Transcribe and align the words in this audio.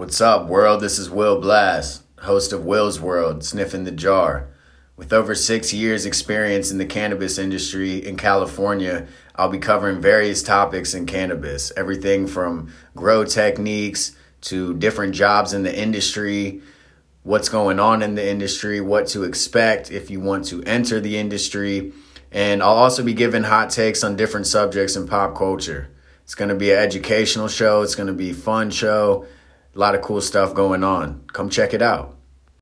What's 0.00 0.22
up, 0.22 0.46
world? 0.46 0.80
This 0.80 0.98
is 0.98 1.10
Will 1.10 1.38
Blast, 1.38 2.04
host 2.20 2.54
of 2.54 2.64
Will's 2.64 2.98
World, 2.98 3.44
Sniffing 3.44 3.84
the 3.84 3.90
Jar. 3.90 4.48
With 4.96 5.12
over 5.12 5.34
six 5.34 5.74
years' 5.74 6.06
experience 6.06 6.70
in 6.70 6.78
the 6.78 6.86
cannabis 6.86 7.36
industry 7.36 7.98
in 7.98 8.16
California, 8.16 9.06
I'll 9.36 9.50
be 9.50 9.58
covering 9.58 10.00
various 10.00 10.42
topics 10.42 10.94
in 10.94 11.04
cannabis 11.04 11.70
everything 11.76 12.26
from 12.26 12.72
grow 12.96 13.26
techniques 13.26 14.16
to 14.40 14.72
different 14.78 15.14
jobs 15.14 15.52
in 15.52 15.64
the 15.64 15.78
industry, 15.78 16.62
what's 17.22 17.50
going 17.50 17.78
on 17.78 18.00
in 18.00 18.14
the 18.14 18.26
industry, 18.26 18.80
what 18.80 19.06
to 19.08 19.24
expect 19.24 19.90
if 19.90 20.10
you 20.10 20.18
want 20.18 20.46
to 20.46 20.62
enter 20.62 20.98
the 20.98 21.18
industry, 21.18 21.92
and 22.32 22.62
I'll 22.62 22.70
also 22.70 23.02
be 23.02 23.12
giving 23.12 23.42
hot 23.42 23.68
takes 23.68 24.02
on 24.02 24.16
different 24.16 24.46
subjects 24.46 24.96
in 24.96 25.06
pop 25.06 25.36
culture. 25.36 25.90
It's 26.24 26.34
going 26.34 26.48
to 26.48 26.54
be 26.54 26.70
an 26.70 26.78
educational 26.78 27.48
show, 27.48 27.82
it's 27.82 27.96
going 27.96 28.06
to 28.06 28.14
be 28.14 28.30
a 28.30 28.34
fun 28.34 28.70
show. 28.70 29.26
A 29.74 29.78
lot 29.78 29.94
of 29.94 30.02
cool 30.02 30.20
stuff 30.20 30.54
going 30.54 30.82
on. 30.82 31.24
Come 31.32 31.48
check 31.48 31.72
it 31.72 31.82
out. 31.82 32.19